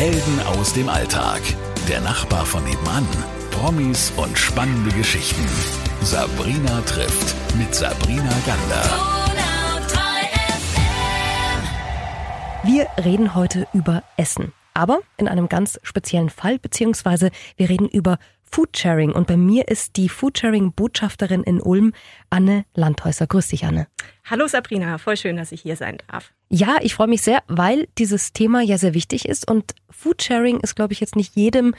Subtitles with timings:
[0.00, 1.42] Helden aus dem Alltag.
[1.86, 3.06] Der Nachbar von nebenan.
[3.50, 5.46] Promis und spannende Geschichten.
[6.00, 8.82] Sabrina trifft mit Sabrina Gander.
[12.64, 14.54] Wir reden heute über Essen.
[14.72, 18.16] Aber in einem ganz speziellen Fall, beziehungsweise wir reden über
[18.50, 19.12] Foodsharing.
[19.12, 21.92] Und bei mir ist die Foodsharing-Botschafterin in Ulm,
[22.30, 23.26] Anne Landhäuser.
[23.26, 23.86] Grüß dich, Anne.
[24.28, 26.32] Hallo Sabrina, voll schön, dass ich hier sein darf.
[26.48, 29.48] Ja, ich freue mich sehr, weil dieses Thema ja sehr wichtig ist.
[29.48, 31.74] Und Foodsharing ist, glaube ich, jetzt nicht jedem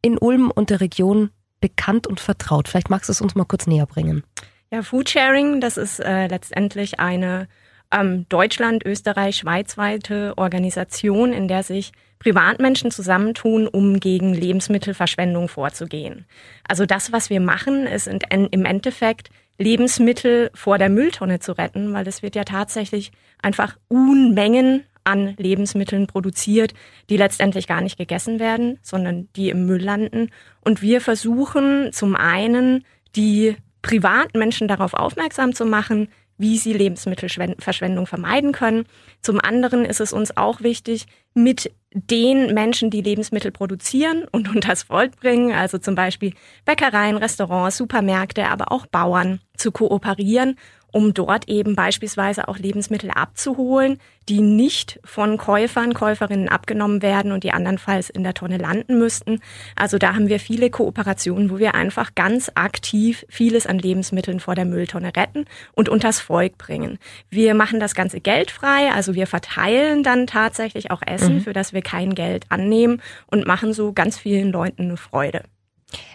[0.00, 1.30] in Ulm und der Region
[1.60, 2.68] bekannt und vertraut.
[2.68, 4.22] Vielleicht magst du es uns mal kurz näher bringen.
[4.70, 7.48] Ja, Foodsharing, das ist äh, letztendlich eine
[7.92, 16.24] ähm, Deutschland, Österreich, schweizweite Organisation, in der sich Privatmenschen zusammentun, um gegen Lebensmittelverschwendung vorzugehen.
[16.68, 22.06] Also das, was wir machen, ist im Endeffekt Lebensmittel vor der Mülltonne zu retten, weil
[22.06, 23.10] es wird ja tatsächlich
[23.42, 26.74] einfach Unmengen an Lebensmitteln produziert,
[27.10, 30.30] die letztendlich gar nicht gegessen werden, sondern die im Müll landen.
[30.60, 32.84] Und wir versuchen zum einen,
[33.16, 36.08] die Privatmenschen darauf aufmerksam zu machen,
[36.42, 38.84] wie sie Lebensmittelverschwendung vermeiden können.
[39.22, 44.82] Zum anderen ist es uns auch wichtig, mit den Menschen, die Lebensmittel produzieren und unters
[44.82, 46.34] Volk bringen, also zum Beispiel
[46.64, 50.56] Bäckereien, Restaurants, Supermärkte, aber auch Bauern, zu kooperieren
[50.92, 53.98] um dort eben beispielsweise auch Lebensmittel abzuholen,
[54.28, 59.40] die nicht von Käufern, Käuferinnen abgenommen werden und die andernfalls in der Tonne landen müssten.
[59.74, 64.54] Also da haben wir viele Kooperationen, wo wir einfach ganz aktiv vieles an Lebensmitteln vor
[64.54, 66.98] der Mülltonne retten und unters Volk bringen.
[67.30, 71.40] Wir machen das Ganze geldfrei, also wir verteilen dann tatsächlich auch Essen, mhm.
[71.40, 75.42] für das wir kein Geld annehmen und machen so ganz vielen Leuten eine Freude.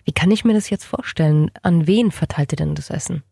[0.07, 1.51] Wie kann ich mir das jetzt vorstellen?
[1.63, 3.23] An wen verteilt ihr denn das Essen?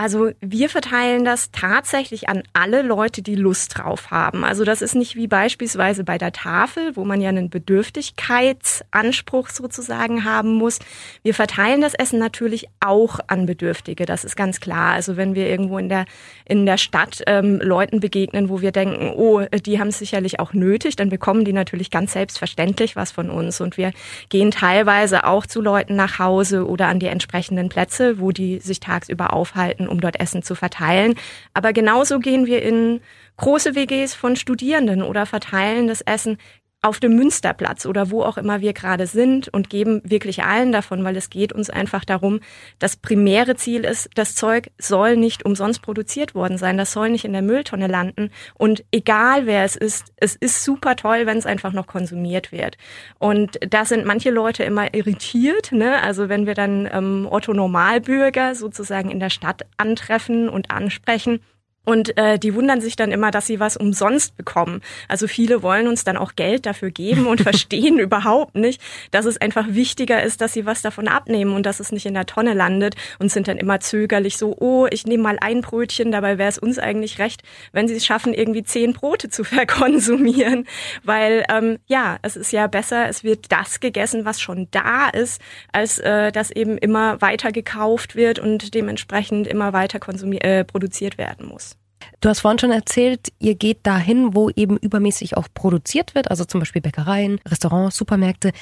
[0.00, 4.44] Also wir verteilen das tatsächlich an alle Leute, die Lust drauf haben.
[4.44, 10.22] Also das ist nicht wie beispielsweise bei der Tafel, wo man ja einen Bedürftigkeitsanspruch sozusagen
[10.24, 10.78] haben muss.
[11.24, 14.92] Wir verteilen das Essen natürlich auch an Bedürftige, das ist ganz klar.
[14.92, 16.04] Also wenn wir irgendwo in der,
[16.44, 20.52] in der Stadt ähm, Leuten begegnen, wo wir denken, oh, die haben es sicherlich auch
[20.52, 23.60] nötig, dann bekommen die natürlich ganz selbstverständlich was von uns.
[23.60, 23.90] Und wir
[24.28, 28.80] gehen teilweise auch zu Leuten nach Hause oder an die entsprechenden Plätze, wo die sich
[28.80, 31.14] tagsüber aufhalten um dort Essen zu verteilen.
[31.54, 33.00] Aber genauso gehen wir in
[33.36, 36.38] große WGs von Studierenden oder verteilen das Essen
[36.80, 41.02] auf dem Münsterplatz oder wo auch immer wir gerade sind und geben wirklich allen davon,
[41.02, 42.38] weil es geht uns einfach darum,
[42.78, 47.24] das primäre Ziel ist, das Zeug soll nicht umsonst produziert worden sein, das soll nicht
[47.24, 51.46] in der Mülltonne landen und egal wer es ist, es ist super toll, wenn es
[51.46, 52.78] einfach noch konsumiert wird.
[53.18, 56.00] Und da sind manche Leute immer irritiert, ne?
[56.02, 61.40] also wenn wir dann ähm, Otto Normalbürger sozusagen in der Stadt antreffen und ansprechen,
[61.88, 64.82] und äh, die wundern sich dann immer, dass sie was umsonst bekommen.
[65.08, 69.40] Also viele wollen uns dann auch Geld dafür geben und verstehen überhaupt nicht, dass es
[69.40, 72.52] einfach wichtiger ist, dass sie was davon abnehmen und dass es nicht in der Tonne
[72.52, 76.50] landet und sind dann immer zögerlich so, oh, ich nehme mal ein Brötchen, dabei wäre
[76.50, 80.66] es uns eigentlich recht, wenn sie es schaffen, irgendwie zehn Brote zu verkonsumieren.
[81.04, 85.40] Weil ähm, ja, es ist ja besser, es wird das gegessen, was schon da ist,
[85.72, 91.16] als äh, dass eben immer weiter gekauft wird und dementsprechend immer weiter konsumiert, äh, produziert
[91.16, 91.77] werden muss.
[92.20, 96.44] Du hast vorhin schon erzählt, ihr geht dahin, wo eben übermäßig auch produziert wird, also
[96.44, 98.52] zum Beispiel Bäckereien, Restaurants, Supermärkte.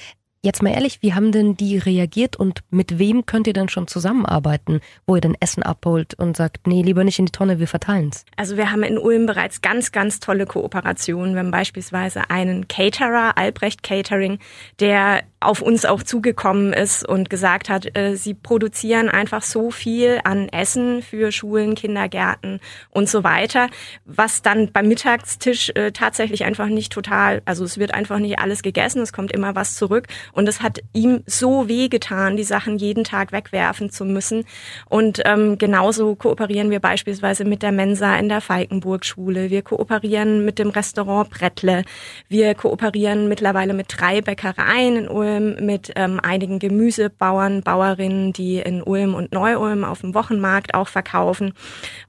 [0.42, 3.88] Jetzt mal ehrlich, wie haben denn die reagiert und mit wem könnt ihr denn schon
[3.88, 7.66] zusammenarbeiten, wo ihr denn Essen abholt und sagt, nee, lieber nicht in die Tonne, wir
[7.66, 8.24] verteilen's?
[8.36, 11.34] Also wir haben in Ulm bereits ganz, ganz tolle Kooperationen.
[11.34, 14.38] Wir haben beispielsweise einen Caterer, Albrecht Catering,
[14.78, 20.20] der auf uns auch zugekommen ist und gesagt hat, äh, sie produzieren einfach so viel
[20.24, 23.68] an Essen für Schulen, Kindergärten und so weiter,
[24.04, 28.62] was dann beim Mittagstisch äh, tatsächlich einfach nicht total, also es wird einfach nicht alles
[28.62, 32.78] gegessen, es kommt immer was zurück und es hat ihm so weh getan, die Sachen
[32.78, 34.44] jeden Tag wegwerfen zu müssen.
[34.88, 39.50] Und ähm, genauso kooperieren wir beispielsweise mit der Mensa in der Falkenburg-Schule.
[39.50, 41.84] Wir kooperieren mit dem Restaurant Brettle.
[42.28, 48.58] Wir kooperieren mittlerweile mit drei Bäckereien in Ulm Ulm mit ähm, einigen Gemüsebauern, Bauerinnen, die
[48.58, 51.52] in Ulm und Neu-Ulm auf dem Wochenmarkt auch verkaufen.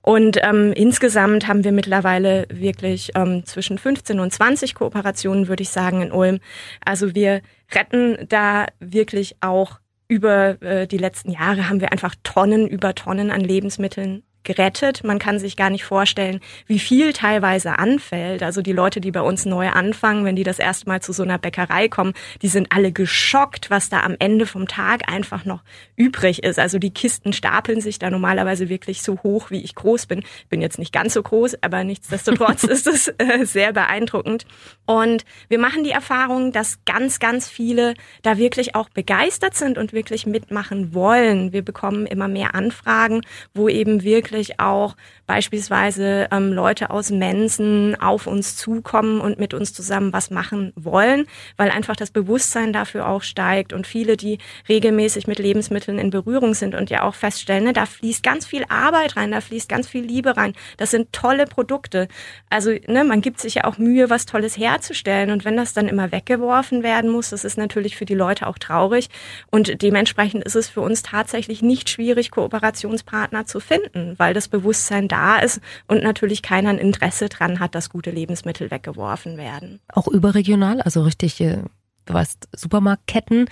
[0.01, 5.69] Und ähm, insgesamt haben wir mittlerweile wirklich ähm, zwischen 15 und 20 Kooperationen, würde ich
[5.69, 6.39] sagen, in Ulm.
[6.83, 7.41] Also wir
[7.73, 13.29] retten da wirklich auch über äh, die letzten Jahre haben wir einfach Tonnen über Tonnen
[13.29, 15.03] an Lebensmitteln gerettet.
[15.03, 18.41] Man kann sich gar nicht vorstellen, wie viel teilweise anfällt.
[18.41, 21.21] Also die Leute, die bei uns neu anfangen, wenn die das erste Mal zu so
[21.21, 25.61] einer Bäckerei kommen, die sind alle geschockt, was da am Ende vom Tag einfach noch
[25.95, 26.57] übrig ist.
[26.57, 30.23] Also die Kisten stapeln sich da normalerweise wirklich so hoch, wie ich groß bin.
[30.49, 34.45] Bin jetzt nicht ganz so groß, aber nichtsdestotrotz ist es äh, sehr beeindruckend.
[34.85, 39.91] Und wir machen die Erfahrung, dass ganz, ganz viele da wirklich auch begeistert sind und
[39.91, 41.51] wirklich mitmachen wollen.
[41.51, 43.21] Wir bekommen immer mehr Anfragen,
[43.53, 44.95] wo eben wirklich auch
[45.27, 51.27] beispielsweise ähm, Leute aus Mensen auf uns zukommen und mit uns zusammen was machen wollen,
[51.57, 54.39] weil einfach das Bewusstsein dafür auch steigt und viele, die
[54.69, 58.63] regelmäßig mit Lebensmitteln in Berührung sind und ja auch feststellen, ne, da fließt ganz viel
[58.69, 60.53] Arbeit rein, da fließt ganz viel Liebe rein.
[60.77, 62.07] Das sind tolle Produkte.
[62.49, 65.89] Also ne, man gibt sich ja auch Mühe, was Tolles herzustellen und wenn das dann
[65.89, 69.09] immer weggeworfen werden muss, das ist natürlich für die Leute auch traurig
[69.51, 75.07] und dementsprechend ist es für uns tatsächlich nicht schwierig, Kooperationspartner zu finden, weil das Bewusstsein
[75.07, 79.79] da ist und natürlich keiner ein Interesse dran hat, dass gute Lebensmittel weggeworfen werden.
[79.93, 81.59] Auch überregional, also richtig, äh,
[82.05, 83.49] du weißt, Supermarktketten,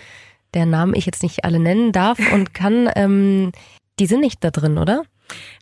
[0.53, 3.51] der Namen ich jetzt nicht alle nennen darf und kann, ähm,
[4.00, 5.03] die sind nicht da drin, oder?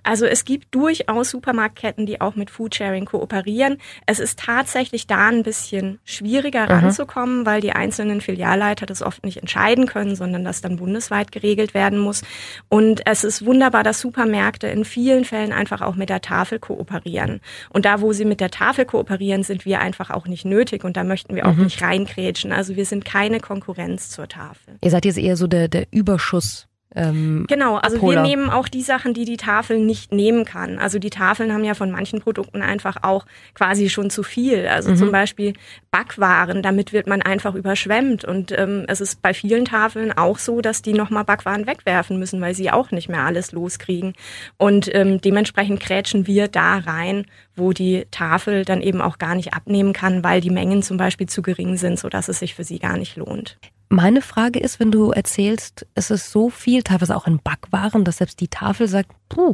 [0.04, 3.78] Also es gibt durchaus Supermarktketten, die auch mit Foodsharing kooperieren.
[4.06, 6.72] Es ist tatsächlich da ein bisschen schwieriger mhm.
[6.72, 11.74] ranzukommen, weil die einzelnen Filialleiter das oft nicht entscheiden können, sondern das dann bundesweit geregelt
[11.74, 12.22] werden muss.
[12.68, 17.40] Und es ist wunderbar, dass Supermärkte in vielen Fällen einfach auch mit der Tafel kooperieren.
[17.70, 20.98] Und da, wo sie mit der Tafel kooperieren, sind wir einfach auch nicht nötig und
[20.98, 21.64] da möchten wir auch mhm.
[21.66, 22.52] nicht reinkrätschen.
[22.52, 24.78] Also wir sind keine Konkurrenz zur Tafel.
[24.82, 28.18] Ihr seid jetzt eher so der, der Überschuss ähm, genau, also Abholer.
[28.18, 30.78] wir nehmen auch die Sachen, die die Tafel nicht nehmen kann.
[30.78, 33.26] Also die Tafeln haben ja von manchen Produkten einfach auch
[33.56, 34.68] quasi schon zu viel.
[34.68, 34.98] Also mhm.
[34.98, 35.54] zum Beispiel
[35.92, 38.26] Backwaren, damit wird man einfach überschwemmt.
[38.26, 42.42] Und ähm, es ist bei vielen Tafeln auch so, dass die nochmal Backwaren wegwerfen müssen,
[42.42, 44.14] weil sie auch nicht mehr alles loskriegen.
[44.58, 47.26] Und ähm, dementsprechend krätschen wir da rein,
[47.56, 51.28] wo die Tafel dann eben auch gar nicht abnehmen kann, weil die Mengen zum Beispiel
[51.28, 53.58] zu gering sind, sodass es sich für sie gar nicht lohnt.
[53.94, 58.18] Meine Frage ist, wenn du erzählst, es ist so viel, teilweise auch in Backwaren, dass
[58.18, 59.54] selbst die Tafel sagt, puh,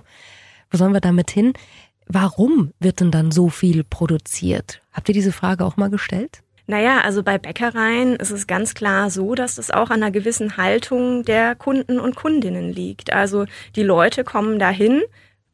[0.72, 1.52] wo sollen wir damit hin?
[2.08, 4.82] Warum wird denn dann so viel produziert?
[4.94, 6.42] Habt ihr diese Frage auch mal gestellt?
[6.68, 10.56] Naja, also bei Bäckereien ist es ganz klar so, dass es auch an einer gewissen
[10.56, 13.12] Haltung der Kunden und Kundinnen liegt.
[13.12, 13.46] Also
[13.76, 15.02] die Leute kommen dahin,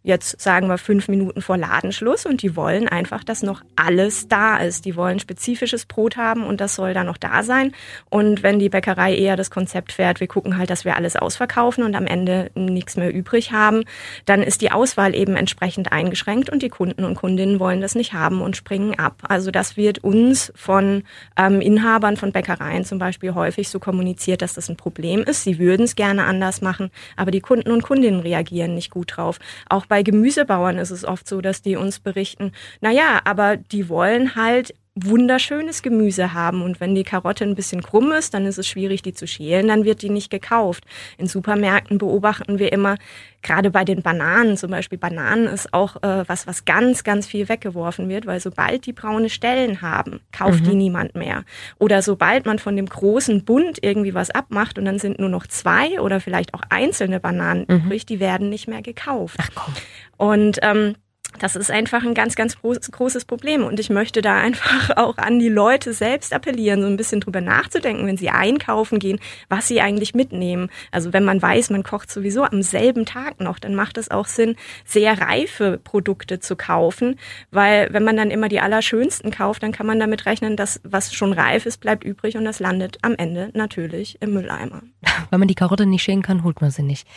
[0.05, 4.57] jetzt sagen wir fünf Minuten vor Ladenschluss und die wollen einfach, dass noch alles da
[4.57, 4.85] ist.
[4.85, 7.71] Die wollen spezifisches Brot haben und das soll da noch da sein.
[8.11, 11.83] Und wenn die Bäckerei eher das Konzept fährt, wir gucken halt, dass wir alles ausverkaufen
[11.83, 13.83] und am Ende nichts mehr übrig haben,
[14.25, 18.13] dann ist die Auswahl eben entsprechend eingeschränkt und die Kunden und Kundinnen wollen das nicht
[18.13, 19.23] haben und springen ab.
[19.27, 21.03] Also das wird uns von
[21.35, 25.43] ähm, Inhabern von Bäckereien zum Beispiel häufig so kommuniziert, dass das ein Problem ist.
[25.43, 29.39] Sie würden es gerne anders machen, aber die Kunden und Kundinnen reagieren nicht gut drauf.
[29.67, 32.51] Auch bei bei Gemüsebauern ist es oft so, dass die uns berichten,
[32.81, 37.81] na ja, aber die wollen halt wunderschönes Gemüse haben und wenn die Karotte ein bisschen
[37.81, 40.85] krumm ist, dann ist es schwierig, die zu schälen, dann wird die nicht gekauft.
[41.17, 42.95] In Supermärkten beobachten wir immer,
[43.41, 47.49] gerade bei den Bananen, zum Beispiel Bananen ist auch äh, was, was ganz, ganz viel
[47.49, 50.69] weggeworfen wird, weil sobald die braune Stellen haben, kauft mhm.
[50.69, 51.43] die niemand mehr.
[51.77, 55.45] Oder sobald man von dem großen Bund irgendwie was abmacht und dann sind nur noch
[55.45, 57.75] zwei oder vielleicht auch einzelne Bananen mhm.
[57.75, 59.35] übrig, die werden nicht mehr gekauft.
[59.41, 59.73] Ach komm.
[60.17, 60.95] Und ähm,
[61.39, 63.63] das ist einfach ein ganz, ganz großes Problem.
[63.63, 67.41] Und ich möchte da einfach auch an die Leute selbst appellieren, so ein bisschen drüber
[67.41, 70.69] nachzudenken, wenn sie einkaufen gehen, was sie eigentlich mitnehmen.
[70.91, 74.27] Also wenn man weiß, man kocht sowieso am selben Tag noch, dann macht es auch
[74.27, 74.55] Sinn,
[74.85, 77.19] sehr reife Produkte zu kaufen.
[77.51, 81.13] Weil wenn man dann immer die allerschönsten kauft, dann kann man damit rechnen, dass was
[81.13, 84.81] schon reif ist, bleibt übrig und das landet am Ende natürlich im Mülleimer.
[85.29, 87.07] Wenn man die Karotte nicht schälen kann, holt man sie nicht.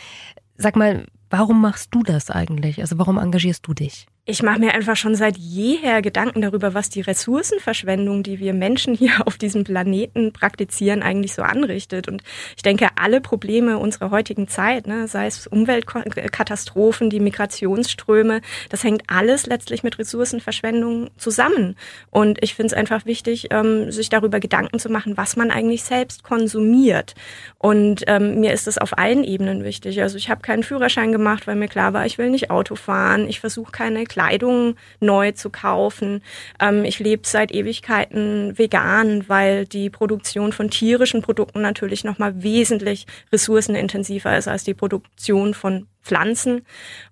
[0.57, 2.81] Sag mal, Warum machst du das eigentlich?
[2.81, 4.07] Also warum engagierst du dich?
[4.29, 8.93] Ich mache mir einfach schon seit jeher Gedanken darüber, was die Ressourcenverschwendung, die wir Menschen
[8.93, 12.07] hier auf diesem Planeten praktizieren, eigentlich so anrichtet.
[12.07, 12.21] Und
[12.55, 19.01] ich denke, alle Probleme unserer heutigen Zeit, ne, sei es Umweltkatastrophen, die Migrationsströme, das hängt
[19.07, 21.75] alles letztlich mit Ressourcenverschwendung zusammen.
[22.11, 25.81] Und ich finde es einfach wichtig, ähm, sich darüber Gedanken zu machen, was man eigentlich
[25.81, 27.15] selbst konsumiert.
[27.57, 30.03] Und ähm, mir ist das auf allen Ebenen wichtig.
[30.03, 33.27] Also ich habe keinen Führerschein gemacht, weil mir klar war, ich will nicht Auto fahren.
[33.27, 36.21] Ich versuche keine Kleidung neu zu kaufen.
[36.59, 43.07] Ähm, ich lebe seit Ewigkeiten vegan, weil die Produktion von tierischen Produkten natürlich nochmal wesentlich
[43.31, 46.65] ressourcenintensiver ist als die Produktion von Pflanzen.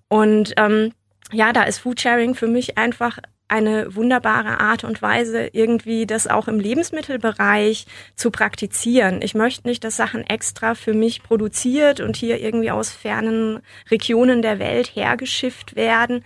[0.08, 0.92] Und ähm,
[1.32, 6.48] ja, da ist Foodsharing für mich einfach eine wunderbare Art und Weise, irgendwie das auch
[6.48, 9.22] im Lebensmittelbereich zu praktizieren.
[9.22, 13.60] Ich möchte nicht, dass Sachen extra für mich produziert und hier irgendwie aus fernen
[13.90, 16.24] Regionen der Welt hergeschifft werden.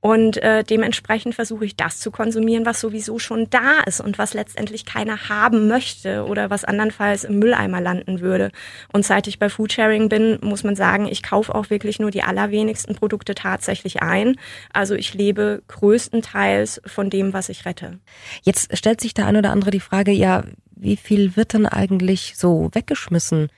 [0.00, 4.32] Und äh, dementsprechend versuche ich das zu konsumieren, was sowieso schon da ist und was
[4.32, 8.52] letztendlich keiner haben möchte oder was andernfalls im Mülleimer landen würde.
[8.92, 12.22] Und seit ich bei Foodsharing bin, muss man sagen, ich kaufe auch wirklich nur die
[12.22, 14.36] allerwenigsten Produkte tatsächlich ein.
[14.72, 17.98] Also ich lebe größtenteils von dem, was ich rette.
[18.42, 20.44] Jetzt stellt sich der ein oder andere die Frage, ja,
[20.76, 23.48] wie viel wird denn eigentlich so weggeschmissen?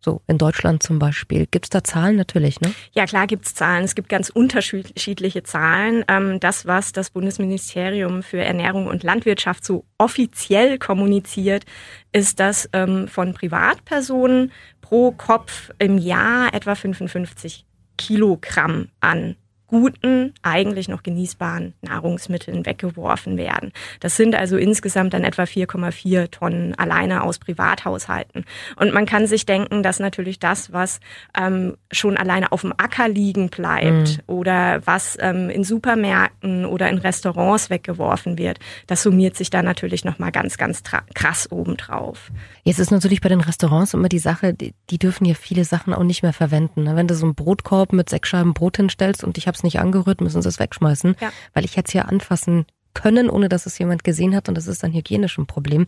[0.00, 1.46] So in Deutschland zum Beispiel.
[1.50, 2.72] Gibt es da Zahlen natürlich, ne?
[2.92, 3.84] Ja, klar gibt's Zahlen.
[3.84, 6.04] Es gibt ganz unterschiedliche Zahlen.
[6.08, 11.64] Ähm, das, was das Bundesministerium für Ernährung und Landwirtschaft so offiziell kommuniziert,
[12.12, 19.36] ist, dass ähm, von Privatpersonen pro Kopf im Jahr etwa 55 Kilogramm an
[19.68, 23.72] guten, eigentlich noch genießbaren Nahrungsmitteln weggeworfen werden.
[24.00, 28.44] Das sind also insgesamt dann etwa 4,4 Tonnen alleine aus Privathaushalten.
[28.76, 31.00] Und man kann sich denken, dass natürlich das, was
[31.38, 34.22] ähm, schon alleine auf dem Acker liegen bleibt mhm.
[34.26, 40.04] oder was ähm, in Supermärkten oder in Restaurants weggeworfen wird, das summiert sich dann natürlich
[40.04, 40.82] nochmal ganz, ganz
[41.14, 42.32] krass obendrauf.
[42.64, 45.92] Jetzt ist natürlich bei den Restaurants immer die Sache, die, die dürfen ja viele Sachen
[45.92, 46.84] auch nicht mehr verwenden.
[46.84, 46.96] Ne?
[46.96, 49.80] Wenn du so einen Brotkorb mit sechs Scheiben Brot hinstellst und ich habe es nicht
[49.80, 51.30] angerührt, müssen sie es wegschmeißen, ja.
[51.52, 54.66] weil ich hätte es ja anfassen können, ohne dass es jemand gesehen hat und das
[54.66, 55.86] ist ein hygienisch Problem.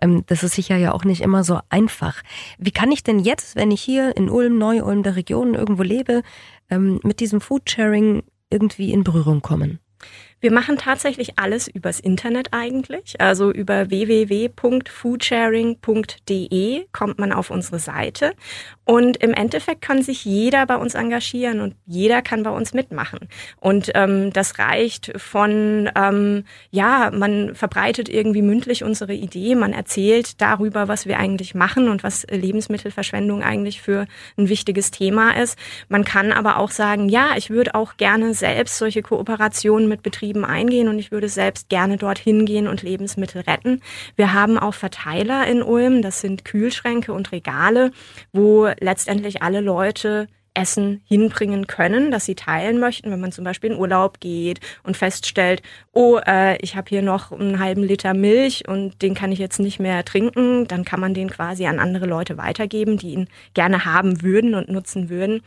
[0.00, 2.22] Ähm, das ist sicher ja auch nicht immer so einfach.
[2.58, 6.22] Wie kann ich denn jetzt, wenn ich hier in Ulm, Neu-Ulm der Region irgendwo lebe,
[6.70, 9.80] ähm, mit diesem Foodsharing irgendwie in Berührung kommen?
[10.38, 13.18] Wir machen tatsächlich alles übers Internet eigentlich.
[13.18, 18.34] Also über www.foodsharing.de kommt man auf unsere Seite.
[18.84, 23.30] Und im Endeffekt kann sich jeder bei uns engagieren und jeder kann bei uns mitmachen.
[23.58, 30.42] Und ähm, das reicht von, ähm, ja, man verbreitet irgendwie mündlich unsere Idee, man erzählt
[30.42, 35.58] darüber, was wir eigentlich machen und was Lebensmittelverschwendung eigentlich für ein wichtiges Thema ist.
[35.88, 40.25] Man kann aber auch sagen, ja, ich würde auch gerne selbst solche Kooperationen mit Betrieben
[40.26, 43.80] Betrieben eingehen und ich würde selbst gerne dorthin gehen und Lebensmittel retten.
[44.16, 47.92] Wir haben auch Verteiler in Ulm, das sind Kühlschränke und Regale,
[48.32, 53.70] wo letztendlich alle Leute Essen hinbringen können, das sie teilen möchten, wenn man zum Beispiel
[53.70, 58.66] in Urlaub geht und feststellt, oh, äh, ich habe hier noch einen halben Liter Milch
[58.66, 62.06] und den kann ich jetzt nicht mehr trinken, dann kann man den quasi an andere
[62.06, 65.42] Leute weitergeben, die ihn gerne haben würden und nutzen würden.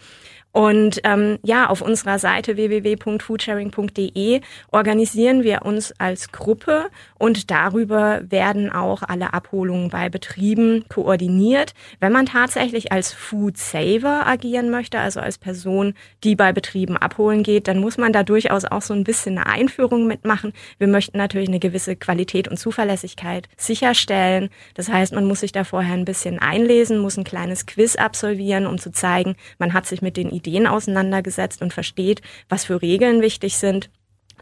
[0.51, 4.41] Und ähm, ja, auf unserer Seite www.foodsharing.de
[4.71, 6.89] organisieren wir uns als Gruppe
[7.19, 11.75] und darüber werden auch alle Abholungen bei Betrieben koordiniert.
[11.99, 17.43] Wenn man tatsächlich als Food Saver agieren möchte, also als Person, die bei Betrieben abholen
[17.43, 20.53] geht, dann muss man da durchaus auch so ein bisschen eine Einführung mitmachen.
[20.79, 24.49] Wir möchten natürlich eine gewisse Qualität und Zuverlässigkeit sicherstellen.
[24.73, 28.65] Das heißt, man muss sich da vorher ein bisschen einlesen, muss ein kleines Quiz absolvieren,
[28.65, 33.21] um zu zeigen, man hat sich mit den Ideen auseinandergesetzt und versteht, was für Regeln
[33.21, 33.89] wichtig sind.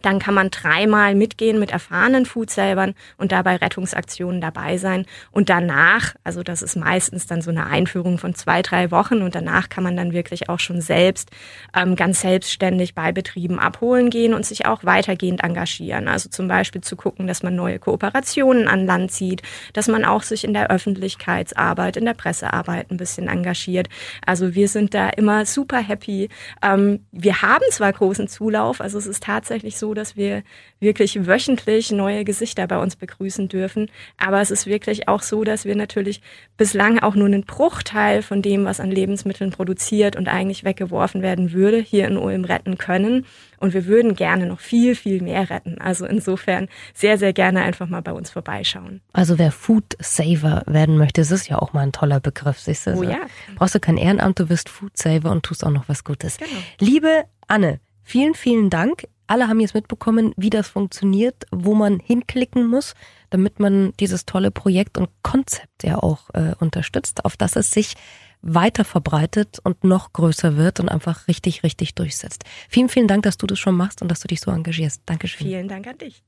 [0.01, 5.05] Dann kann man dreimal mitgehen mit erfahrenen Foodselbern und dabei Rettungsaktionen dabei sein.
[5.31, 9.35] Und danach, also das ist meistens dann so eine Einführung von zwei, drei Wochen und
[9.35, 11.31] danach kann man dann wirklich auch schon selbst
[11.75, 16.07] ähm, ganz selbstständig bei Betrieben abholen gehen und sich auch weitergehend engagieren.
[16.07, 19.41] Also zum Beispiel zu gucken, dass man neue Kooperationen an Land zieht,
[19.73, 23.89] dass man auch sich in der Öffentlichkeitsarbeit, in der Pressearbeit ein bisschen engagiert.
[24.25, 26.29] Also wir sind da immer super happy.
[26.61, 30.43] Ähm, wir haben zwar großen Zulauf, also es ist tatsächlich so, so, dass wir
[30.81, 33.89] wirklich wöchentlich neue Gesichter bei uns begrüßen dürfen.
[34.17, 36.21] Aber es ist wirklich auch so, dass wir natürlich
[36.57, 41.53] bislang auch nur einen Bruchteil von dem, was an Lebensmitteln produziert und eigentlich weggeworfen werden
[41.53, 43.25] würde, hier in Ulm retten können.
[43.59, 45.79] Und wir würden gerne noch viel, viel mehr retten.
[45.79, 49.01] Also insofern sehr, sehr gerne einfach mal bei uns vorbeischauen.
[49.13, 52.59] Also wer Food Saver werden möchte, das ist ja auch mal ein toller Begriff.
[52.59, 52.97] Siehst du?
[52.97, 53.21] Oh ja.
[53.55, 56.37] Brauchst du kein Ehrenamt, du wirst Food Saver und tust auch noch was Gutes.
[56.37, 56.51] Genau.
[56.79, 59.07] Liebe Anne, vielen, vielen Dank.
[59.27, 62.95] Alle haben jetzt mitbekommen, wie das funktioniert, wo man hinklicken muss,
[63.29, 67.95] damit man dieses tolle Projekt und Konzept ja auch äh, unterstützt, auf das es sich
[68.41, 72.45] weiter verbreitet und noch größer wird und einfach richtig, richtig durchsetzt.
[72.69, 75.01] Vielen, vielen Dank, dass du das schon machst und dass du dich so engagierst.
[75.05, 75.45] Dankeschön.
[75.45, 76.23] Vielen Dank an dich.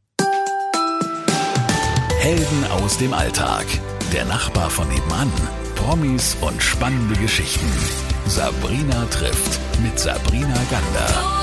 [2.19, 3.65] Helden aus dem Alltag.
[4.11, 5.31] Der Nachbar von nebenan.
[5.75, 7.71] Promis und spannende Geschichten.
[8.25, 11.38] Sabrina trifft mit Sabrina Gander.